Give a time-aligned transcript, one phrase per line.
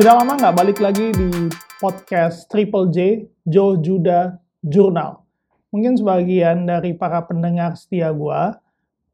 [0.00, 1.28] Sudah lama nggak balik lagi di
[1.76, 4.32] podcast Triple J, Joe Judah
[4.64, 5.20] Journal.
[5.76, 8.40] Mungkin sebagian dari para pendengar setia gue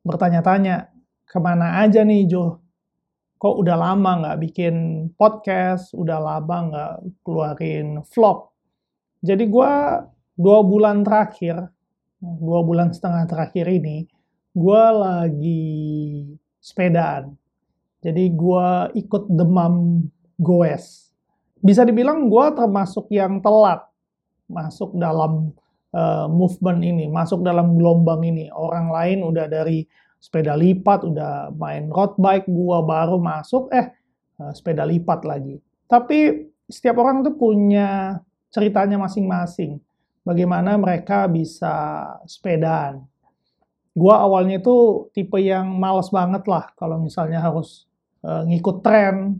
[0.06, 0.86] bertanya-tanya,
[1.26, 2.62] ke mana aja nih Joe?
[3.34, 4.74] Kok udah lama nggak bikin
[5.18, 6.94] podcast, udah lama nggak
[7.26, 8.54] keluarin vlog?
[9.26, 9.72] Jadi gue
[10.38, 11.66] dua bulan terakhir,
[12.22, 14.06] dua bulan setengah terakhir ini,
[14.54, 15.66] gue lagi
[16.62, 17.34] sepedaan.
[18.06, 18.66] Jadi gue
[19.02, 20.06] ikut demam
[20.40, 21.12] goes.
[21.60, 23.82] Bisa dibilang gue termasuk yang telat
[24.46, 25.50] masuk dalam
[25.90, 28.46] uh, movement ini, masuk dalam gelombang ini.
[28.52, 29.82] Orang lain udah dari
[30.22, 33.90] sepeda lipat, udah main road bike, gue baru masuk, eh
[34.40, 35.58] uh, sepeda lipat lagi.
[35.86, 38.18] Tapi setiap orang tuh punya
[38.50, 39.78] ceritanya masing-masing.
[40.26, 43.06] Bagaimana mereka bisa sepedaan.
[43.96, 47.86] Gua awalnya itu tipe yang males banget lah kalau misalnya harus
[48.26, 49.38] uh, ngikut tren.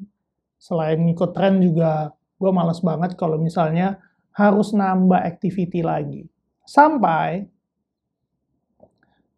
[0.67, 2.11] Selain ngikut tren juga
[2.43, 4.03] gue males banget kalau misalnya
[4.35, 6.27] harus nambah activity lagi.
[6.67, 7.47] Sampai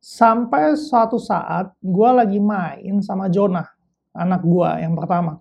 [0.00, 3.68] sampai suatu saat gue lagi main sama Jonah,
[4.16, 5.36] anak gue yang pertama.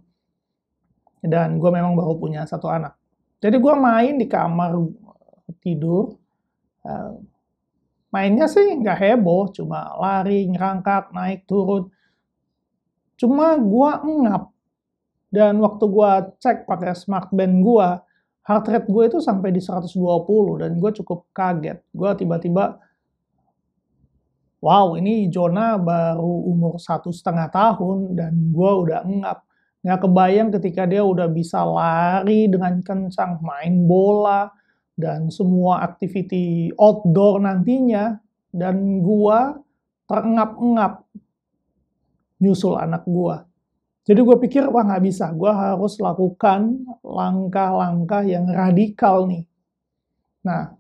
[1.23, 2.99] Dan gue memang baru punya satu anak.
[3.39, 4.75] Jadi gue main di kamar
[5.63, 6.19] tidur.
[6.83, 7.15] Uh,
[8.11, 11.87] mainnya sih nggak heboh, cuma lari, ngerangkak, naik, turun.
[13.15, 13.91] Cuma gue
[14.27, 14.56] ngap.
[15.27, 17.87] Dan waktu gue cek pakai smart band gue,
[18.47, 21.83] heart rate gue itu sampai di 120 dan gue cukup kaget.
[21.91, 22.79] Gue tiba-tiba,
[24.63, 29.47] wow ini Jonah baru umur satu setengah tahun dan gue udah ngap
[29.87, 34.51] nggak kebayang ketika dia udah bisa lari dengan kencang, main bola,
[34.99, 38.19] dan semua aktiviti outdoor nantinya,
[38.51, 39.55] dan gua
[40.11, 41.07] terengap-engap
[42.43, 43.46] nyusul anak gua.
[44.07, 49.43] Jadi gue pikir, wah nggak bisa, gue harus lakukan langkah-langkah yang radikal nih.
[50.47, 50.71] Nah,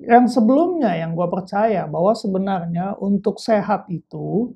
[0.00, 4.48] yang sebelumnya yang gue percaya bahwa sebenarnya untuk sehat itu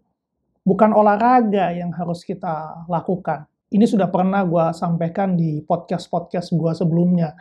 [0.65, 3.45] bukan olahraga yang harus kita lakukan.
[3.69, 7.37] Ini sudah pernah gue sampaikan di podcast-podcast gue sebelumnya.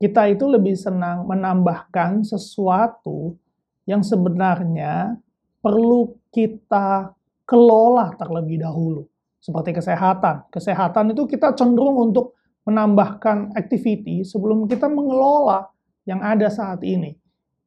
[0.00, 3.36] Kita itu lebih senang menambahkan sesuatu
[3.84, 5.20] yang sebenarnya
[5.60, 7.12] perlu kita
[7.44, 9.04] kelola terlebih dahulu.
[9.44, 10.48] Seperti kesehatan.
[10.48, 12.32] Kesehatan itu kita cenderung untuk
[12.64, 15.68] menambahkan activity sebelum kita mengelola
[16.08, 17.12] yang ada saat ini.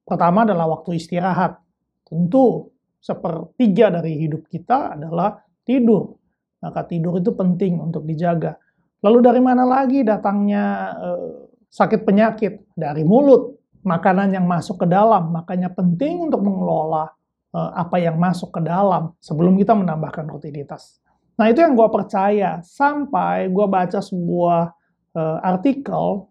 [0.01, 1.61] Pertama adalah waktu istirahat.
[2.01, 6.17] Tentu sepertiga dari hidup kita adalah tidur.
[6.65, 8.57] Maka tidur itu penting untuk dijaga.
[9.05, 11.29] Lalu dari mana lagi datangnya eh,
[11.69, 12.73] sakit penyakit?
[12.73, 13.53] Dari mulut.
[13.85, 17.05] Makanan yang masuk ke dalam, makanya penting untuk mengelola
[17.53, 21.05] eh, apa yang masuk ke dalam sebelum kita menambahkan rutinitas.
[21.37, 22.59] Nah itu yang gue percaya.
[22.65, 24.73] Sampai gue baca sebuah
[25.15, 26.25] eh, artikel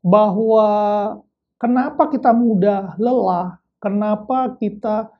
[0.00, 0.68] bahwa
[1.60, 5.10] kenapa kita mudah lelah, kenapa kita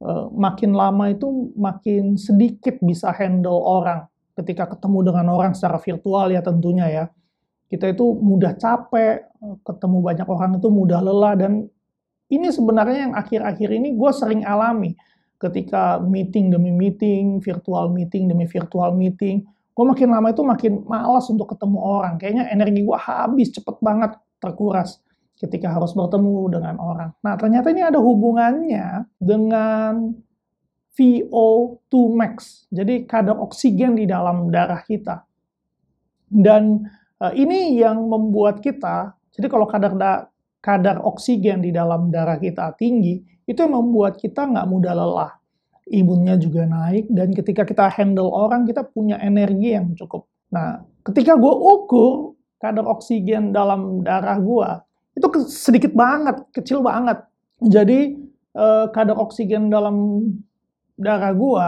[0.00, 4.08] Eh, makin lama itu makin sedikit bisa handle orang.
[4.32, 7.04] Ketika ketemu dengan orang secara virtual ya tentunya ya.
[7.68, 11.68] Kita itu mudah capek, eh, ketemu banyak orang itu mudah lelah dan
[12.32, 14.96] ini sebenarnya yang akhir-akhir ini gue sering alami
[15.40, 21.26] ketika meeting demi meeting, virtual meeting demi virtual meeting, gue makin lama itu makin malas
[21.32, 22.20] untuk ketemu orang.
[22.20, 25.00] Kayaknya energi gue habis cepet banget terkuras
[25.40, 27.10] ketika harus bertemu dengan orang.
[27.24, 30.12] Nah, ternyata ini ada hubungannya dengan
[31.00, 35.24] VO2 max, jadi kadar oksigen di dalam darah kita.
[36.28, 36.84] Dan
[37.24, 40.28] uh, ini yang membuat kita, jadi kalau kadar da,
[40.60, 45.32] kadar oksigen di dalam darah kita tinggi, itu yang membuat kita nggak mudah lelah.
[45.90, 50.30] Imunnya juga naik, dan ketika kita handle orang, kita punya energi yang cukup.
[50.54, 54.70] Nah, ketika gue ukur kadar oksigen dalam darah gue,
[55.18, 57.18] itu sedikit banget, kecil banget.
[57.60, 58.16] Jadi
[58.54, 60.24] eh, kadar oksigen dalam
[60.96, 61.66] darah gua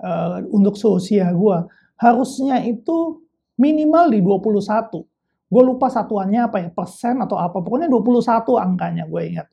[0.00, 3.24] eh, untuk seusia gua harusnya itu
[3.56, 5.04] minimal di 21.
[5.46, 7.62] Gue lupa satuannya apa ya, persen atau apa.
[7.62, 9.46] Pokoknya 21 angkanya gue ingat.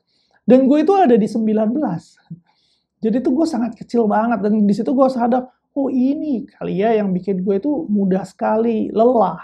[0.44, 1.48] Dan gue itu ada di 19.
[3.00, 4.44] Jadi itu gue sangat kecil banget.
[4.44, 8.92] Dan di situ gue sadar, oh ini kali ya yang bikin gue itu mudah sekali
[8.92, 9.40] lelah.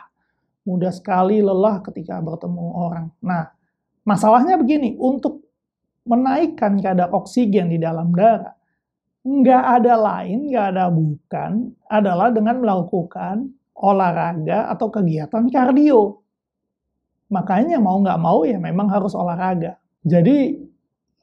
[0.68, 3.08] Mudah sekali lelah ketika bertemu orang.
[3.24, 3.48] Nah,
[4.10, 5.44] Masalahnya begini, untuk
[6.08, 8.56] menaikkan kadar oksigen di dalam darah,
[9.20, 16.18] nggak ada lain, nggak ada bukan, adalah dengan melakukan olahraga atau kegiatan kardio.
[17.30, 19.76] Makanya mau nggak mau ya memang harus olahraga.
[20.02, 20.56] Jadi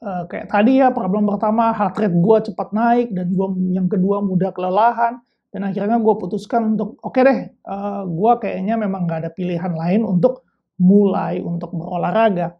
[0.02, 4.22] eh, kayak tadi ya problem pertama heart rate gue cepat naik dan gua yang kedua
[4.22, 9.08] mudah kelelahan Dan akhirnya gue putuskan untuk, oke okay deh, uh, eh, gue kayaknya memang
[9.08, 10.44] gak ada pilihan lain untuk
[10.76, 12.52] mulai untuk berolahraga.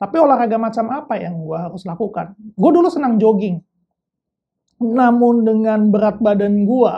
[0.00, 2.32] Tapi olahraga macam apa yang gue harus lakukan?
[2.56, 3.60] Gue dulu senang jogging.
[4.80, 6.94] Namun dengan berat badan gue,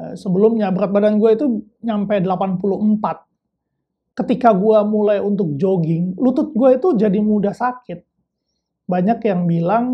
[0.00, 1.46] uh, sebelumnya berat badan gue itu
[1.84, 3.28] nyampe 84
[4.12, 8.11] ketika gue mulai untuk jogging, lutut gue itu jadi mudah sakit.
[8.92, 9.84] Banyak yang bilang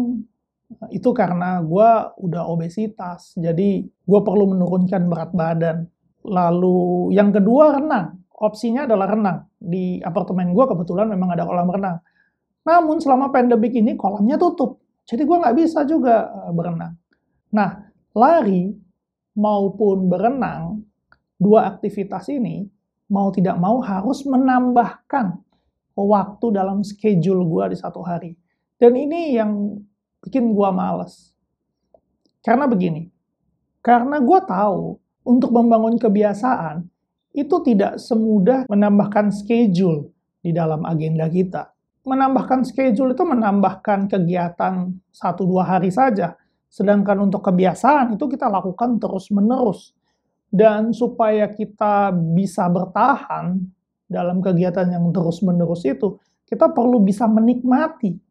[0.90, 5.86] itu karena gue udah obesitas, jadi gue perlu menurunkan berat badan.
[6.26, 9.38] Lalu yang kedua renang, opsinya adalah renang.
[9.54, 11.98] Di apartemen gue kebetulan memang ada kolam renang.
[12.66, 16.92] Namun selama pandemik ini kolamnya tutup, jadi gue nggak bisa juga eh, berenang.
[17.54, 18.76] Nah, lari
[19.38, 20.84] maupun berenang,
[21.40, 22.68] dua aktivitas ini
[23.08, 25.40] mau tidak mau harus menambahkan
[25.96, 28.36] waktu dalam schedule gue di satu hari.
[28.78, 29.75] Dan ini yang
[30.22, 31.34] bikin gue males.
[32.38, 33.10] Karena begini,
[33.82, 34.96] karena gue tahu
[35.26, 36.86] untuk membangun kebiasaan
[37.34, 41.75] itu tidak semudah menambahkan schedule di dalam agenda kita.
[42.06, 46.38] Menambahkan schedule itu menambahkan kegiatan satu dua hari saja.
[46.70, 49.92] Sedangkan untuk kebiasaan itu kita lakukan terus-menerus.
[50.48, 53.60] Dan supaya kita bisa bertahan
[54.08, 56.16] dalam kegiatan yang terus-menerus itu,
[56.48, 58.27] kita perlu bisa menikmati.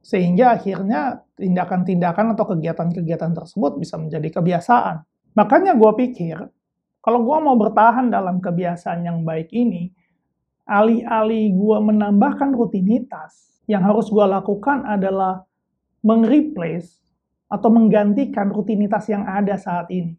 [0.00, 5.04] Sehingga akhirnya tindakan-tindakan atau kegiatan-kegiatan tersebut bisa menjadi kebiasaan.
[5.36, 6.36] Makanya gue pikir,
[7.00, 9.92] kalau gue mau bertahan dalam kebiasaan yang baik ini,
[10.68, 15.44] alih-alih gue menambahkan rutinitas, yang harus gue lakukan adalah
[16.04, 17.00] meng-replace
[17.50, 20.16] atau menggantikan rutinitas yang ada saat ini.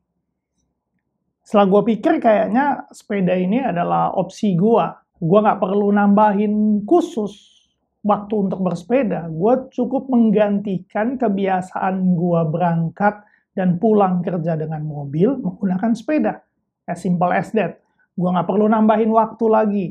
[1.41, 4.85] Setelah gue pikir kayaknya sepeda ini adalah opsi gue.
[5.21, 7.60] Gue nggak perlu nambahin khusus
[8.01, 9.29] waktu untuk bersepeda.
[9.29, 13.21] Gue cukup menggantikan kebiasaan gue berangkat
[13.53, 16.41] dan pulang kerja dengan mobil menggunakan sepeda.
[16.89, 17.81] As simple as that.
[18.17, 19.87] Gue nggak perlu nambahin waktu lagi.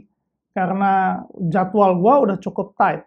[0.50, 3.06] Karena jadwal gue udah cukup tight.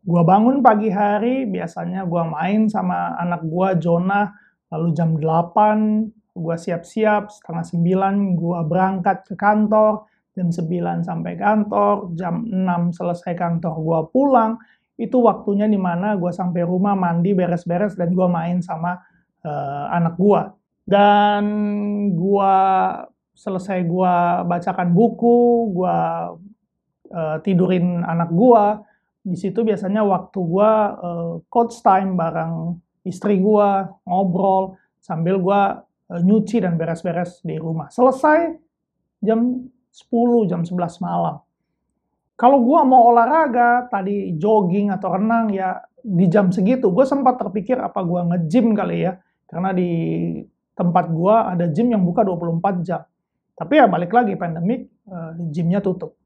[0.00, 4.32] Gue bangun pagi hari, biasanya gue main sama anak gue, Jonah,
[4.72, 12.14] lalu jam 8 gue siap-siap, setengah sembilan gue berangkat ke kantor, jam sembilan sampai kantor,
[12.14, 14.56] jam enam selesai kantor gue pulang,
[15.00, 18.98] itu waktunya di mana gue sampai rumah mandi beres-beres dan gue main sama
[19.44, 20.42] uh, anak gue.
[20.86, 21.44] Dan
[22.14, 22.56] gue
[23.34, 24.14] selesai gue
[24.46, 25.98] bacakan buku, gue
[27.14, 28.64] uh, tidurin anak gue,
[29.20, 33.70] di situ biasanya waktu gue uh, coach time bareng istri gue,
[34.04, 35.62] ngobrol, sambil gue
[36.10, 37.86] Eh, nyuci dan beres-beres di rumah.
[37.86, 38.58] Selesai
[39.22, 41.42] jam 10, jam 11 malam.
[42.40, 47.76] Kalau gue mau olahraga, tadi jogging atau renang ya di jam segitu, gue sempat terpikir
[47.76, 49.20] apa gue nge-gym kali ya.
[49.44, 49.90] Karena di
[50.72, 53.04] tempat gue ada gym yang buka 24 jam.
[53.52, 56.16] Tapi ya balik lagi pandemik, uh, gymnya tutup.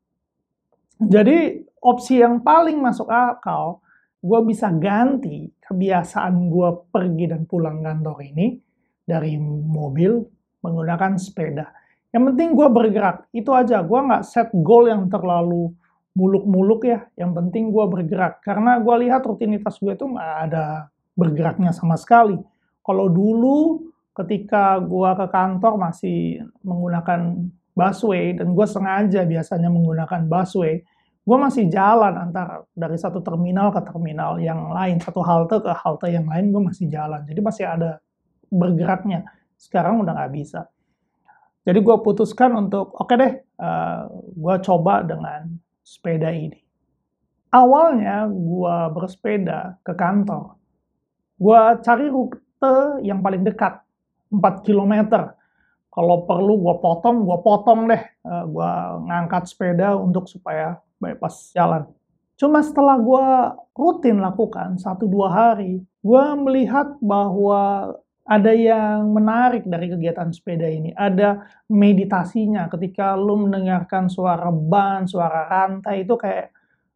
[1.02, 3.82] Jadi opsi yang paling masuk akal,
[4.22, 8.56] gue bisa ganti kebiasaan gue pergi dan pulang kantor ini
[9.02, 10.22] dari mobil
[10.62, 11.66] menggunakan sepeda.
[12.14, 13.82] Yang penting gue bergerak, itu aja.
[13.82, 15.74] Gue nggak set goal yang terlalu
[16.14, 17.10] muluk-muluk ya.
[17.18, 18.38] Yang penting gue bergerak.
[18.38, 20.86] Karena gue lihat rutinitas gue itu nggak ada
[21.18, 22.38] bergeraknya sama sekali.
[22.86, 23.82] Kalau dulu
[24.14, 30.86] ketika gue ke kantor masih menggunakan busway, dan gue sengaja biasanya menggunakan busway,
[31.26, 36.14] gue masih jalan antara dari satu terminal ke terminal yang lain, satu halte ke halte
[36.14, 37.26] yang lain, gue masih jalan.
[37.26, 37.98] Jadi masih ada
[38.54, 39.26] bergeraknya.
[39.58, 40.70] Sekarang udah nggak bisa.
[41.64, 44.00] Jadi gue putuskan untuk, oke okay deh, uh, eh,
[44.36, 45.48] gue coba dengan
[45.80, 46.60] sepeda ini.
[47.48, 50.60] Awalnya gue bersepeda ke kantor.
[51.40, 53.80] Gue cari rute yang paling dekat,
[54.28, 55.24] 4 km.
[55.88, 58.02] Kalau perlu gue potong, gue potong deh.
[58.20, 58.72] Uh, eh, gue
[59.08, 61.88] ngangkat sepeda untuk supaya bypass jalan.
[62.36, 63.26] Cuma setelah gue
[63.72, 67.94] rutin lakukan satu dua hari, gue melihat bahwa
[68.24, 70.96] ada yang menarik dari kegiatan sepeda ini.
[70.96, 76.48] Ada meditasinya ketika lu mendengarkan suara ban, suara rantai itu kayak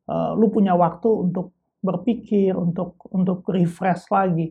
[0.09, 1.53] uh, lu punya waktu untuk
[1.85, 4.49] berpikir, untuk untuk refresh lagi.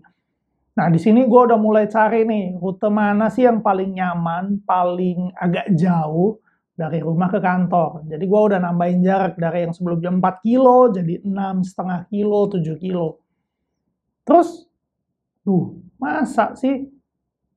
[0.78, 5.34] Nah, di sini gue udah mulai cari nih rute mana sih yang paling nyaman, paling
[5.34, 6.38] agak jauh
[6.78, 8.06] dari rumah ke kantor.
[8.06, 13.08] Jadi gue udah nambahin jarak dari yang sebelumnya 4 kilo jadi 6,5 kilo, 7 kilo.
[14.22, 14.70] Terus,
[15.48, 16.84] duh, masa sih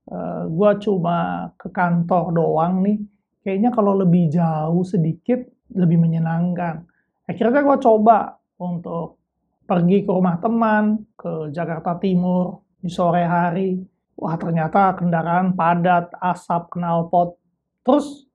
[0.07, 3.03] uh, eh, gue cuma ke kantor doang nih
[3.43, 5.43] kayaknya kalau lebih jauh sedikit
[5.75, 6.87] lebih menyenangkan
[7.27, 9.19] akhirnya gue coba untuk
[9.67, 13.83] pergi ke rumah teman ke Jakarta Timur di sore hari
[14.21, 17.41] wah ternyata kendaraan padat, asap, knalpot.
[17.81, 18.29] Terus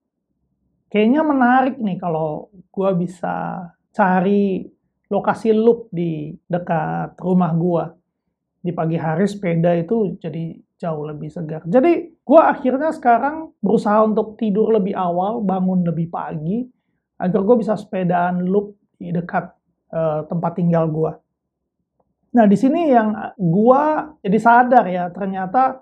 [0.90, 4.66] kayaknya menarik nih kalau gue bisa cari
[5.06, 7.86] lokasi loop di dekat rumah gue.
[8.66, 11.62] Di pagi hari sepeda itu jadi jauh lebih segar.
[11.70, 16.66] Jadi gue akhirnya sekarang berusaha untuk tidur lebih awal, bangun lebih pagi,
[17.22, 19.54] agar gue bisa sepedaan loop di dekat
[19.94, 21.12] uh, tempat tinggal gue.
[22.36, 23.84] Nah di sini yang gue
[24.20, 25.80] jadi sadar ya ternyata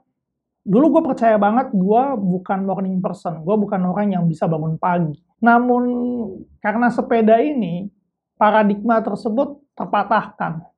[0.64, 5.18] dulu gue percaya banget gue bukan morning person, gue bukan orang yang bisa bangun pagi.
[5.42, 5.84] Namun
[6.62, 7.90] karena sepeda ini
[8.38, 10.73] paradigma tersebut terpatahkan.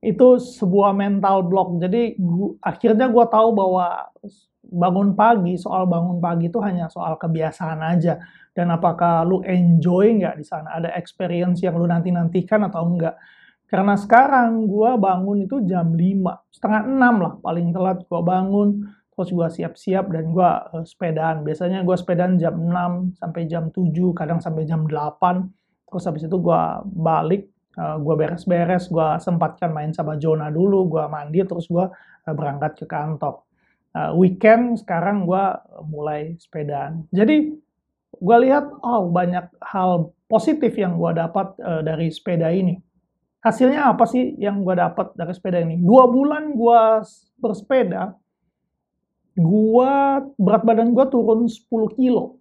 [0.00, 1.76] Itu sebuah mental block.
[1.80, 4.08] Jadi gua, akhirnya gue tahu bahwa
[4.64, 8.16] bangun pagi, soal bangun pagi itu hanya soal kebiasaan aja.
[8.56, 10.80] Dan apakah lu enjoy nggak di sana?
[10.80, 13.20] Ada experience yang lu nanti-nantikan atau enggak?
[13.70, 18.68] Karena sekarang gue bangun itu jam 5, setengah 6 lah paling telat gue bangun,
[19.14, 21.46] terus gue siap-siap dan gue uh, sepedaan.
[21.46, 26.36] Biasanya gue sepedaan jam 6 sampai jam 7, kadang sampai jam 8 terus habis itu
[26.38, 26.62] gue
[26.94, 32.34] balik eh, gue beres-beres gue sempatkan main sama Jona dulu gue mandi terus gue uh,
[32.36, 33.40] berangkat ke kantor.
[33.90, 35.44] Uh, weekend sekarang gue
[35.88, 37.08] mulai sepedaan.
[37.10, 37.56] Jadi
[38.20, 42.78] gue lihat oh banyak hal positif yang gue dapat uh, dari sepeda ini.
[43.40, 45.80] Hasilnya apa sih yang gue dapat dari sepeda ini?
[45.80, 46.82] Dua bulan gue
[47.40, 48.20] bersepeda
[49.38, 49.92] gue
[50.36, 52.39] berat badan gue turun 10 kilo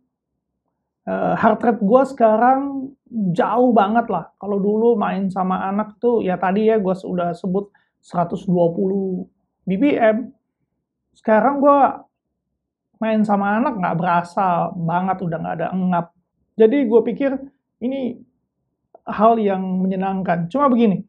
[1.10, 2.94] uh, heart rate gue sekarang
[3.34, 4.30] jauh banget lah.
[4.38, 7.74] Kalau dulu main sama anak tuh ya tadi ya gue sudah sebut
[8.06, 8.46] 120
[9.66, 10.30] BPM.
[11.18, 11.80] Sekarang gue
[13.02, 16.06] main sama anak nggak berasa banget udah nggak ada engap.
[16.60, 17.32] Jadi gue pikir
[17.82, 18.20] ini
[19.10, 20.52] hal yang menyenangkan.
[20.52, 21.02] Cuma begini,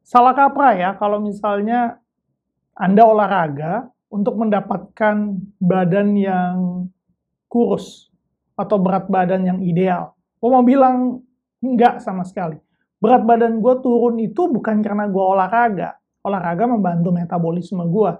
[0.00, 2.00] salah kaprah ya kalau misalnya
[2.72, 6.56] Anda olahraga untuk mendapatkan badan yang
[7.50, 8.07] kurus
[8.58, 10.18] atau berat badan yang ideal.
[10.42, 11.22] Gue mau bilang
[11.62, 12.58] enggak sama sekali.
[12.98, 15.94] Berat badan gue turun itu bukan karena gue olahraga.
[16.26, 18.12] Olahraga membantu metabolisme gue.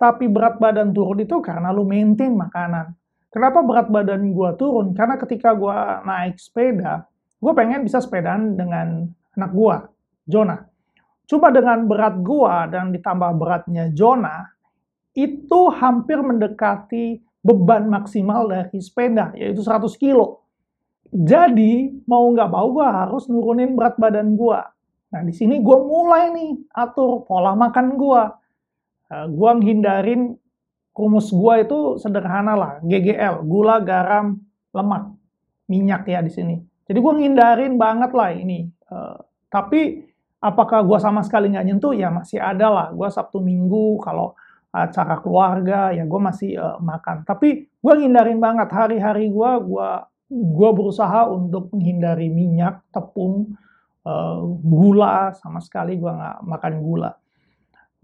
[0.00, 2.96] Tapi berat badan turun itu karena lu maintain makanan.
[3.28, 4.96] Kenapa berat badan gue turun?
[4.96, 5.76] Karena ketika gue
[6.08, 7.04] naik sepeda,
[7.36, 9.04] gue pengen bisa sepedaan dengan
[9.36, 9.76] anak gue,
[10.24, 10.64] Jonah.
[11.26, 14.54] Cuma dengan berat gue dan ditambah beratnya Jonah,
[15.18, 20.48] itu hampir mendekati beban maksimal dari sepeda, yaitu 100 kilo.
[21.12, 24.60] Jadi mau nggak mau gue harus nurunin berat badan gue.
[25.14, 28.22] Nah di sini gue mulai nih atur pola makan gue.
[29.12, 30.34] Uh, gue menghindarin
[30.96, 34.40] rumus gue itu sederhana lah, GGL, gula, garam,
[34.72, 35.12] lemak,
[35.68, 36.56] minyak ya di sini.
[36.88, 38.64] Jadi gue menghindarin banget lah ini.
[38.88, 39.20] Uh,
[39.52, 40.02] tapi
[40.40, 41.92] apakah gue sama sekali nggak nyentuh?
[41.92, 42.88] Ya masih ada lah.
[42.90, 44.32] Gue Sabtu Minggu kalau
[44.74, 47.22] acara keluarga ya gue masih uh, makan.
[47.22, 49.88] Tapi gue ngindarin banget hari-hari gue, gue
[50.34, 53.54] gue berusaha untuk menghindari minyak, tepung,
[54.02, 57.14] uh, gula, sama sekali gue nggak makan gula.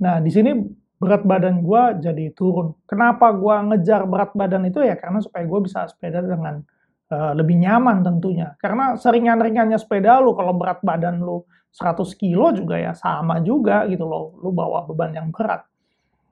[0.01, 0.55] Nah, di sini
[1.01, 2.77] berat badan gue jadi turun.
[2.87, 4.95] Kenapa gue ngejar berat badan itu ya?
[4.95, 6.63] Karena supaya gue bisa sepeda dengan
[7.11, 8.55] uh, lebih nyaman tentunya.
[8.61, 14.07] Karena seringan-ringannya sepeda lu, kalau berat badan lu 100 kilo juga ya sama juga gitu
[14.07, 14.39] loh.
[14.39, 15.70] Lu bawa beban yang berat.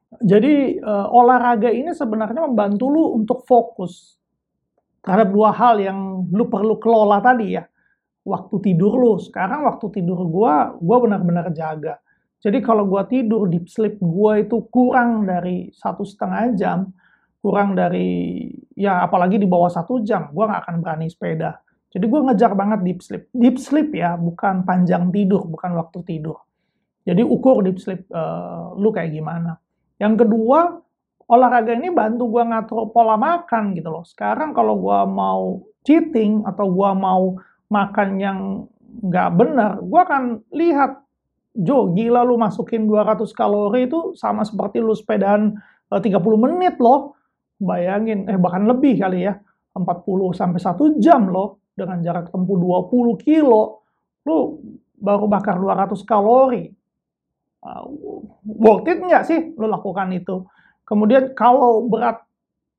[0.09, 4.17] Jadi uh, olahraga ini sebenarnya membantu lu untuk fokus
[5.05, 7.65] terhadap dua hal yang lu perlu kelola tadi ya.
[8.25, 9.13] Waktu tidur lu.
[9.21, 12.01] Sekarang waktu tidur gua, gua benar-benar jaga.
[12.41, 16.89] Jadi kalau gua tidur, deep sleep gua itu kurang dari satu setengah jam,
[17.45, 21.61] kurang dari, ya apalagi di bawah satu jam, gua nggak akan berani sepeda.
[21.89, 23.25] Jadi gue ngejar banget deep sleep.
[23.33, 26.37] Deep sleep ya, bukan panjang tidur, bukan waktu tidur.
[27.09, 29.57] Jadi ukur deep sleep uh, lu kayak gimana.
[29.99, 30.79] Yang kedua,
[31.29, 34.07] olahraga ini bantu gue ngatur pola makan gitu loh.
[34.07, 37.37] Sekarang kalau gue mau cheating atau gue mau
[37.69, 38.41] makan yang
[39.05, 40.25] nggak benar, gue akan
[40.57, 41.05] lihat,
[41.59, 45.59] Jo, gila lu masukin 200 kalori itu sama seperti lu sepedaan
[45.91, 47.19] 30 eh, menit loh.
[47.59, 49.35] Bayangin, eh bahkan lebih kali ya,
[49.75, 53.83] 40 sampai 1 jam loh dengan jarak tempuh 20 kilo.
[54.23, 54.63] Lu
[54.95, 56.78] baru bakar 200 kalori.
[57.59, 57.91] Uh,
[58.47, 60.47] worth it nggak sih lu lakukan itu?
[60.87, 62.23] Kemudian kalau berat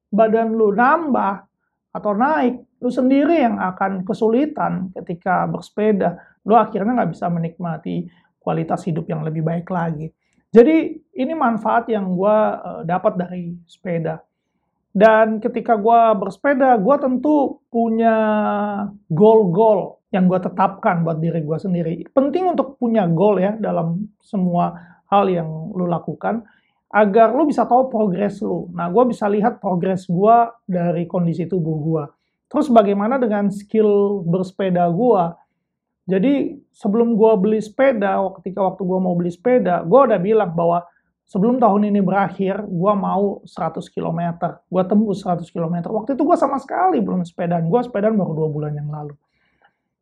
[0.10, 1.46] badan lu nambah
[1.94, 6.18] atau naik, lu sendiri yang akan kesulitan ketika bersepeda.
[6.48, 8.08] Lu akhirnya nggak bisa menikmati
[8.40, 10.10] kualitas hidup yang lebih baik lagi.
[10.50, 14.18] Jadi ini manfaat yang gue uh, dapat dari sepeda.
[14.90, 18.18] Dan ketika gue bersepeda, gue tentu punya
[19.06, 21.94] goal-goal yang gue tetapkan buat diri gue sendiri.
[22.10, 24.74] Penting untuk punya goal ya dalam semua
[25.10, 26.46] hal yang lu lakukan
[26.90, 28.66] agar lu bisa tahu progres lu.
[28.74, 30.36] Nah, gue bisa lihat progres gue
[30.66, 32.04] dari kondisi tubuh gue.
[32.50, 35.24] Terus bagaimana dengan skill bersepeda gue?
[36.10, 40.82] Jadi sebelum gue beli sepeda, ketika waktu gue mau beli sepeda, gue udah bilang bahwa
[41.30, 44.22] sebelum tahun ini berakhir, gue mau 100 km.
[44.66, 45.94] Gue tembus 100 km.
[45.94, 47.70] Waktu itu gue sama sekali belum sepedaan.
[47.70, 49.14] Gue sepedaan baru dua bulan yang lalu.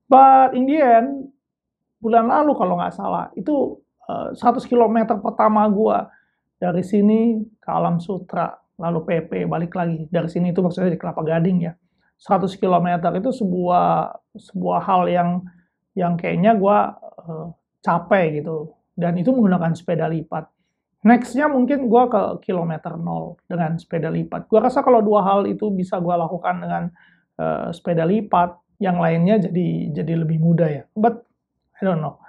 [0.08, 1.10] But in the end,
[2.00, 3.76] bulan lalu kalau nggak salah, itu
[4.08, 5.98] uh, 100 km pertama gue
[6.58, 10.08] dari sini ke Alam Sutra, lalu PP, balik lagi.
[10.08, 11.74] Dari sini itu maksudnya di Kelapa Gading ya.
[12.18, 15.30] 100 km itu sebuah sebuah hal yang
[15.94, 16.78] yang kayaknya gue
[17.30, 17.48] uh,
[17.86, 18.74] capek gitu.
[18.98, 20.50] Dan itu menggunakan sepeda lipat.
[21.06, 24.50] Nextnya mungkin gue ke kilometer nol dengan sepeda lipat.
[24.50, 26.84] Gue rasa kalau dua hal itu bisa gue lakukan dengan
[27.38, 30.84] uh, sepeda lipat, yang lainnya jadi jadi lebih mudah ya.
[30.94, 31.26] But
[31.78, 32.22] I don't know.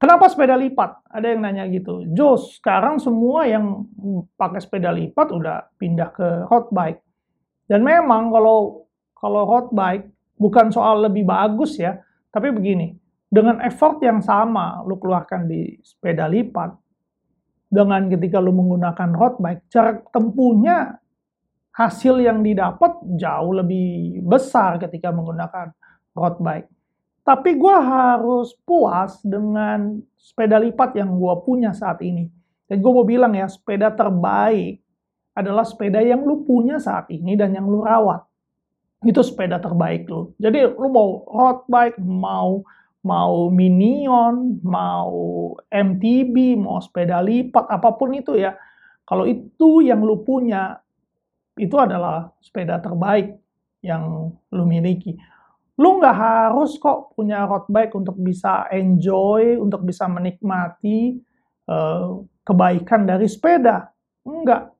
[0.00, 1.12] Kenapa sepeda lipat?
[1.12, 2.08] Ada yang nanya gitu.
[2.16, 3.84] Jos, sekarang semua yang
[4.32, 7.04] pakai sepeda lipat udah pindah ke road bike.
[7.68, 10.08] Dan memang kalau kalau road bike
[10.40, 12.00] bukan soal lebih bagus ya,
[12.32, 12.96] tapi begini,
[13.28, 16.72] dengan effort yang sama lu keluarkan di sepeda lipat,
[17.68, 20.96] dengan ketika lu menggunakan road bike, jarak tempuhnya
[21.70, 25.70] hasil yang didapat jauh lebih besar ketika menggunakan
[26.14, 26.68] road bike.
[27.20, 32.26] Tapi gue harus puas dengan sepeda lipat yang gue punya saat ini.
[32.66, 34.82] Dan gue mau bilang ya, sepeda terbaik
[35.34, 38.24] adalah sepeda yang lu punya saat ini dan yang lu rawat.
[39.06, 40.34] Itu sepeda terbaik lu.
[40.42, 42.66] Jadi lu mau road bike, mau
[43.00, 45.16] mau Minion, mau
[45.72, 48.56] MTB, mau sepeda lipat, apa pun itu ya.
[49.08, 50.78] Kalau itu yang lu punya,
[51.58, 53.34] itu adalah sepeda terbaik
[53.80, 55.16] yang lu miliki
[55.80, 61.16] lu nggak harus kok punya road bike untuk bisa enjoy, untuk bisa menikmati
[61.72, 63.88] uh, kebaikan dari sepeda.
[64.28, 64.76] Enggak.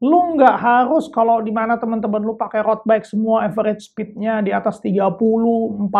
[0.00, 4.48] Lu nggak harus kalau di mana teman-teman lu pakai road bike semua average speednya di
[4.48, 5.92] atas 30, 40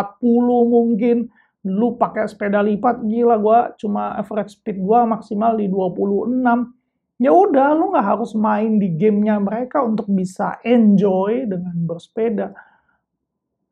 [0.73, 1.29] mungkin.
[1.65, 6.33] Lu pakai sepeda lipat, gila gua cuma average speed gua maksimal di 26.
[7.15, 12.51] Ya udah, lu nggak harus main di gamenya mereka untuk bisa enjoy dengan bersepeda.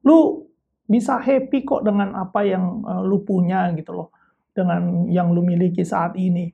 [0.06, 0.46] Lu
[0.86, 4.08] bisa happy kok dengan apa yang uh, lu punya gitu loh
[4.52, 6.52] dengan yang lu miliki saat ini.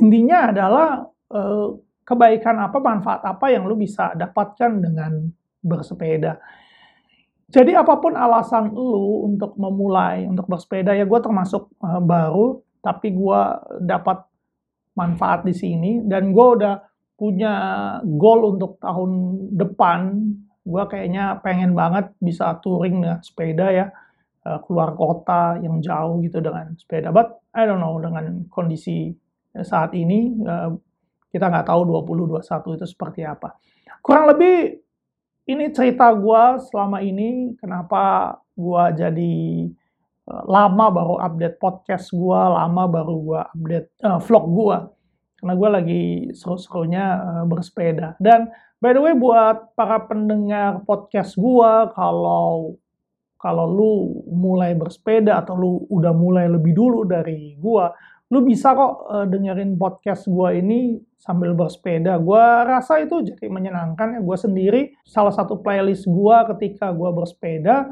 [0.00, 1.68] Intinya adalah uh,
[2.02, 5.30] kebaikan apa manfaat apa yang lu bisa dapatkan dengan
[5.62, 6.42] bersepeda.
[7.52, 13.12] Jadi apa pun alasan lu untuk memulai untuk bersepeda ya gue termasuk uh, baru tapi
[13.12, 13.42] gue
[13.84, 14.24] dapat
[14.98, 16.02] manfaat di sini.
[16.04, 16.74] Dan gue udah
[17.16, 17.54] punya
[18.04, 19.10] goal untuk tahun
[19.54, 20.00] depan.
[20.62, 23.86] Gue kayaknya pengen banget bisa touring dengan sepeda ya.
[24.42, 27.14] Uh, keluar kota yang jauh gitu dengan sepeda.
[27.14, 29.14] But I don't know dengan kondisi
[29.54, 30.74] saat ini uh,
[31.30, 33.54] kita nggak tahu 2021 itu seperti apa.
[34.02, 34.82] Kurang lebih
[35.48, 39.34] ini cerita gue selama ini kenapa gue jadi
[40.26, 44.78] lama baru update podcast gue lama baru gue update uh, vlog gue
[45.42, 51.94] karena gue lagi seru-serunya uh, bersepeda dan By the way, buat para pendengar podcast gua,
[51.94, 52.74] kalau
[53.38, 53.94] kalau lu
[54.26, 57.94] mulai bersepeda atau lu udah mulai lebih dulu dari gua,
[58.34, 62.18] lu bisa kok uh, dengerin podcast gua ini sambil bersepeda.
[62.18, 64.20] Gua rasa itu jadi menyenangkan ya.
[64.26, 67.86] Gua sendiri salah satu playlist gua ketika gua bersepeda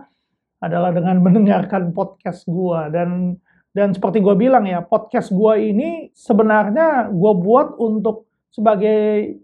[0.61, 7.07] adalah dengan mendengarkan podcast gua dan dan seperti gue bilang ya, podcast gue ini sebenarnya
[7.15, 9.39] gue buat untuk sebagai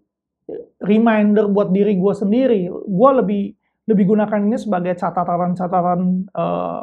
[0.83, 2.66] reminder buat diri gue sendiri.
[2.70, 3.55] Gue lebih
[3.87, 6.83] lebih gunakan ini sebagai catatan-catatan uh,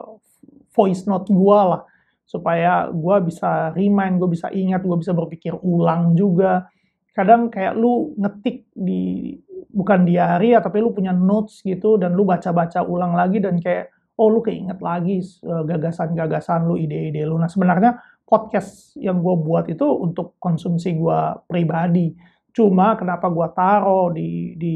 [0.72, 1.84] voice note gue lah
[2.24, 6.72] supaya gue bisa remind, gue bisa ingat, gue bisa berpikir ulang juga.
[7.12, 9.36] Kadang kayak lu ngetik di
[9.68, 13.92] bukan diary ya, tapi lu punya notes gitu dan lu baca-baca ulang lagi dan kayak
[14.18, 17.38] oh lu keinget lagi eh, gagasan-gagasan lu, ide-ide lu.
[17.38, 22.16] Nah sebenarnya podcast yang gue buat itu untuk konsumsi gue pribadi
[22.54, 24.76] Cuma kenapa gue taruh di, di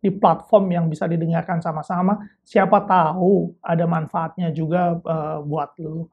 [0.00, 6.08] di platform yang bisa didengarkan sama-sama, siapa tahu ada manfaatnya juga uh, buat lu.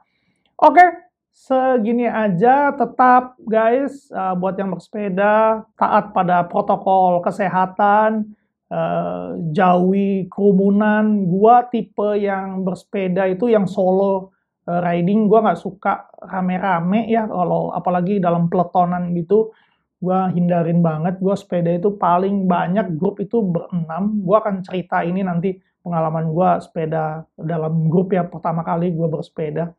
[0.60, 0.84] Oke,
[1.32, 2.76] segini aja.
[2.76, 8.28] Tetap guys, uh, buat yang bersepeda, taat pada protokol kesehatan,
[8.72, 11.28] uh, jauhi kerumunan.
[11.28, 14.34] Gua tipe yang bersepeda itu yang solo
[14.68, 19.52] uh, riding, gua nggak suka rame-rame ya, kalau apalagi dalam peletonan gitu.
[19.98, 21.18] Gue hindarin banget.
[21.18, 24.22] Gue sepeda itu paling banyak grup itu berenam.
[24.22, 29.74] Gue akan cerita ini nanti pengalaman gue sepeda dalam grup ya pertama kali gue bersepeda.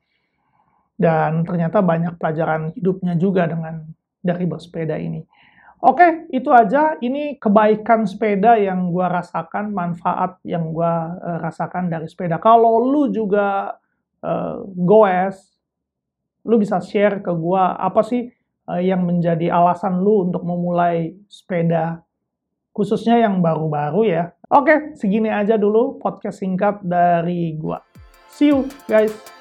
[0.98, 3.86] Dan ternyata banyak pelajaran hidupnya juga dengan
[4.18, 5.22] dari bersepeda ini.
[5.78, 6.98] Oke, itu aja.
[6.98, 12.42] Ini kebaikan sepeda yang gue rasakan, manfaat yang gue uh, rasakan dari sepeda.
[12.42, 13.78] Kalau lu juga
[14.26, 15.38] uh, goes,
[16.42, 18.26] lu bisa share ke gue apa sih
[18.66, 22.02] uh, yang menjadi alasan lu untuk memulai sepeda,
[22.74, 24.24] khususnya yang baru-baru ya.
[24.50, 27.78] Oke, segini aja dulu podcast singkat dari gue.
[28.34, 29.37] See you guys.